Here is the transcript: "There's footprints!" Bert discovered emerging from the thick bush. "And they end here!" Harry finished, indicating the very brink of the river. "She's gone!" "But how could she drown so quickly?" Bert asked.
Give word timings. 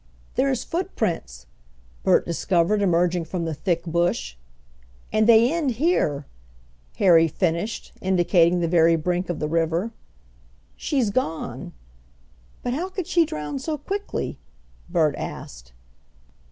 "There's 0.33 0.63
footprints!" 0.63 1.45
Bert 2.01 2.25
discovered 2.25 2.81
emerging 2.81 3.25
from 3.25 3.45
the 3.45 3.53
thick 3.53 3.83
bush. 3.83 4.35
"And 5.13 5.27
they 5.27 5.53
end 5.53 5.73
here!" 5.73 6.25
Harry 6.97 7.27
finished, 7.27 7.93
indicating 8.01 8.61
the 8.61 8.67
very 8.67 8.95
brink 8.95 9.29
of 9.29 9.37
the 9.37 9.47
river. 9.47 9.91
"She's 10.75 11.11
gone!" 11.11 11.71
"But 12.63 12.73
how 12.73 12.89
could 12.89 13.05
she 13.05 13.27
drown 13.27 13.59
so 13.59 13.77
quickly?" 13.77 14.39
Bert 14.89 15.13
asked. 15.17 15.71